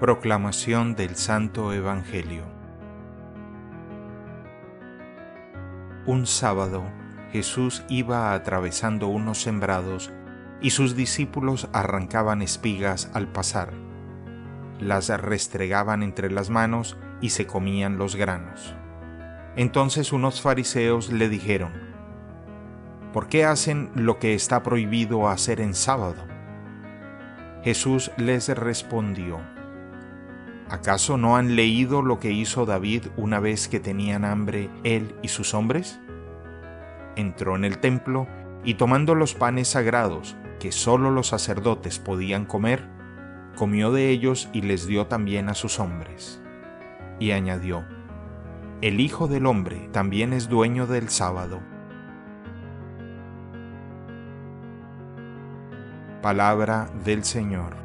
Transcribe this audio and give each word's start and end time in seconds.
Proclamación 0.00 0.96
del 0.96 1.14
Santo 1.14 1.72
Evangelio 1.72 2.42
Un 6.04 6.26
sábado 6.26 6.82
Jesús 7.30 7.84
iba 7.88 8.34
atravesando 8.34 9.06
unos 9.06 9.40
sembrados 9.40 10.12
y 10.60 10.70
sus 10.70 10.96
discípulos 10.96 11.68
arrancaban 11.72 12.42
espigas 12.42 13.08
al 13.14 13.28
pasar. 13.28 13.72
Las 14.80 15.08
restregaban 15.08 16.02
entre 16.02 16.28
las 16.28 16.50
manos 16.50 16.96
y 17.20 17.30
se 17.30 17.46
comían 17.46 17.96
los 17.96 18.16
granos. 18.16 18.74
Entonces 19.54 20.12
unos 20.12 20.42
fariseos 20.42 21.12
le 21.12 21.28
dijeron, 21.28 21.72
¿por 23.12 23.28
qué 23.28 23.44
hacen 23.44 23.92
lo 23.94 24.18
que 24.18 24.34
está 24.34 24.64
prohibido 24.64 25.28
hacer 25.28 25.60
en 25.60 25.72
sábado? 25.72 26.24
Jesús 27.62 28.10
les 28.16 28.48
respondió, 28.48 29.40
¿acaso 30.74 31.16
no 31.16 31.36
han 31.36 31.54
leído 31.54 32.02
lo 32.02 32.18
que 32.18 32.32
hizo 32.32 32.66
David 32.66 33.06
una 33.16 33.38
vez 33.38 33.68
que 33.68 33.80
tenían 33.80 34.24
hambre 34.24 34.70
él 34.82 35.14
y 35.22 35.28
sus 35.28 35.54
hombres? 35.54 36.00
Entró 37.16 37.54
en 37.54 37.64
el 37.64 37.78
templo 37.78 38.26
y 38.64 38.74
tomando 38.74 39.14
los 39.14 39.34
panes 39.34 39.68
sagrados 39.68 40.36
que 40.58 40.72
sólo 40.72 41.10
los 41.10 41.28
sacerdotes 41.28 42.00
podían 42.00 42.44
comer, 42.44 42.88
comió 43.56 43.92
de 43.92 44.10
ellos 44.10 44.48
y 44.52 44.62
les 44.62 44.86
dio 44.86 45.06
también 45.06 45.48
a 45.48 45.54
sus 45.54 45.78
hombres. 45.78 46.42
Y 47.20 47.30
añadió, 47.30 47.84
El 48.80 48.98
Hijo 48.98 49.28
del 49.28 49.46
Hombre 49.46 49.88
también 49.92 50.32
es 50.32 50.48
dueño 50.48 50.88
del 50.88 51.08
sábado. 51.08 51.60
Palabra 56.20 56.90
del 57.04 57.22
Señor. 57.22 57.76